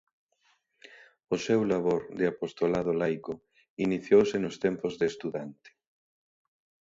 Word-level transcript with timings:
O 1.33 1.35
seu 1.45 1.61
labor 1.71 2.01
de 2.19 2.25
apostolado 2.33 2.91
laico 3.01 3.33
iniciouse 3.85 4.37
nos 4.43 4.55
tempos 4.65 4.93
de 4.99 5.05
estudante. 5.11 5.69